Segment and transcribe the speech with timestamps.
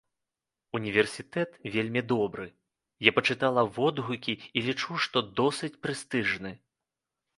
[0.77, 2.47] Універсітэт вельмі добры,
[3.09, 6.51] я пачытала водгукі, і лічу, што досыць прэстыжны.